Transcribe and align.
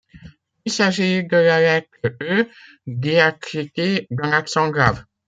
Il 0.65 0.71
s’agit 0.71 1.23
de 1.23 1.35
la 1.37 1.59
lettre 1.61 1.91
Œ 2.23 2.45
diacritée 2.87 4.07
d’un 4.09 4.31
accent 4.31 4.69
grave. 4.71 5.05